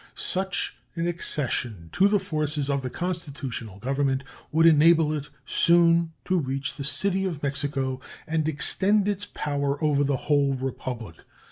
Such 0.15 0.75
an 0.95 1.05
accession 1.07 1.89
to 1.91 2.07
the 2.07 2.17
forces 2.17 2.71
of 2.71 2.81
the 2.81 2.89
constitutional 2.89 3.77
Government 3.77 4.23
would 4.51 4.65
enable 4.65 5.13
it 5.13 5.29
soon 5.45 6.11
to 6.25 6.39
reach 6.39 6.75
the 6.75 6.83
City 6.83 7.23
of 7.23 7.43
Mexico 7.43 8.01
and 8.25 8.47
extend 8.49 9.07
its 9.07 9.27
power 9.27 9.77
over 9.83 10.03
the 10.03 10.17
whole 10.17 10.55
Republic. 10.55 11.17